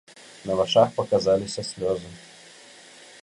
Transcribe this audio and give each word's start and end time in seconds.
На 0.49 0.55
вачах 0.59 0.89
паказаліся 0.95 1.67
слёзы. 1.71 2.11